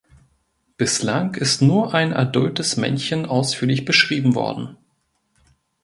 [0.77, 4.75] Bislang ist nur ein adultes Männchen ausführlich beschrieben worden.